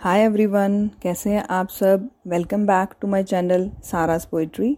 [0.00, 2.08] Hi everyone कैसे हैं आप सब?
[2.26, 4.76] Welcome back to my channel Sara's poetry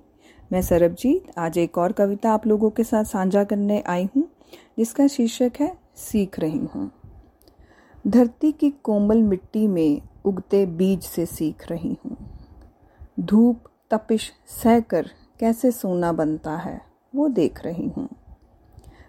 [0.51, 4.25] मैं सरबजीत, आज एक और कविता आप लोगों के साथ साझा करने आई हूँ,
[4.79, 6.91] जिसका शीर्षक है, सीख रही हूँ।
[8.07, 12.17] धरती की कोमल मिट्टी में उगते बीज से सीख रही हूँ।
[13.21, 15.11] धूप तपिश सहकर
[15.41, 16.81] कैसे सोना बनता है,
[17.15, 18.09] वो देख रही हूँ।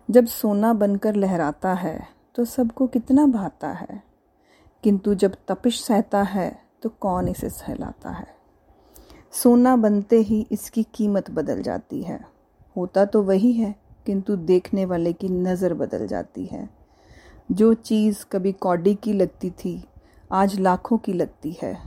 [0.09, 1.99] जब सोना बनकर लहराता है
[2.35, 4.08] तो सबको कितना भाता है।
[4.83, 6.51] किंतु जब तपिश सहता है
[6.83, 8.27] तो कौन इसे सहलाता है?
[9.33, 12.19] सोना बनते ही इसकी कीमत बदल जाती है।
[12.75, 16.67] होता तो वही है, किंतु देखने वाले की नज़र बदल जाती है।
[17.49, 19.83] जो चीज़ कभी कौडी की लगती थी,
[20.31, 21.77] आज लाखों की लगती है।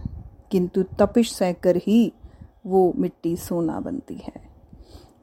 [0.51, 2.13] किंतु तपिश सहकर ही
[2.67, 4.41] वो मिट्टी सोना बनती है।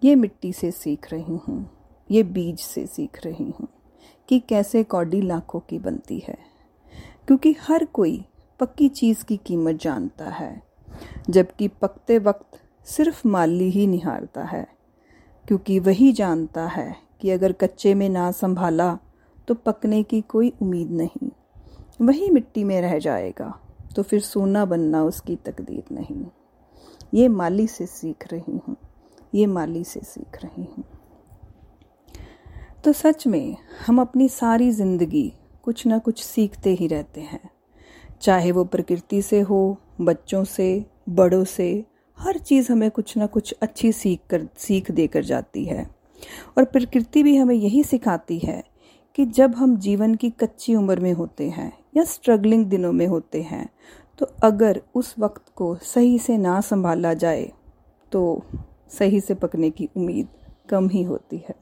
[0.04, 1.70] ये मिट्टी से सीख रही हूँ,
[2.10, 3.68] ये बीज से सीख रही हूँ
[4.30, 6.38] कि कैसे कौडी लाखों की बनती है।
[7.28, 8.24] क्योंकि हर कोई
[8.60, 10.62] पक्की चीज़ की कीमत जानता है,
[11.30, 14.68] जबकि पकते वक्त सिर्फ़ माली ही निहारता है,
[15.46, 18.98] क्योंकि वही जानता है कि अगर कच्चे में ना संभाला
[19.48, 21.30] तो पकने की कोई उम्मीद नहीं।
[22.02, 23.54] वही मिट्टी में रह जाएगा
[23.96, 26.26] तो फिर सोना बनना उसकी तकदीर नहीं।
[27.14, 28.76] ये माली से सीख रही हूँ,
[29.34, 30.84] ये माली से सीख रही हूँ।
[32.84, 35.32] तो सच में, हम अपनी सारी ज़िंदगी
[35.70, 37.50] कुछ ना कुछ सीखते ही रहते हैं।
[38.22, 41.86] चाहे वो प्रकृति से हो, बच्चों से, बड़ों से,
[42.18, 45.90] हर चीज़ हमें कुछ ना कुछ अच्छी सीख कर, सीख देकर जाती है।
[46.58, 48.64] और प्रकृति भी हमें यही सिखाती है
[49.16, 53.42] कि जब हम जीवन की कच्ची उम्र में होते हैं या स्ट्रगलिंग दिनों में होते
[53.42, 53.70] हैं
[54.20, 57.52] तो अगर उस वक्त को सही से ना संभाला जाए
[58.12, 58.44] तो
[59.00, 60.28] सही से पकने की उम्मीद
[60.70, 61.56] कम ही होती है।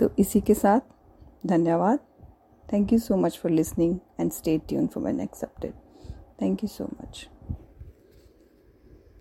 [0.00, 0.80] तो इसी के साथ
[1.46, 1.98] धन्यवाद।
[2.68, 5.74] Thank you so much for listening and stay tuned for my next update.
[6.38, 7.28] Thank you so much.